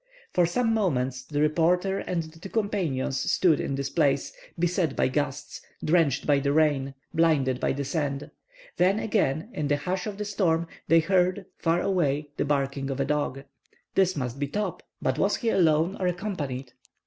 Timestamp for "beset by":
4.57-5.05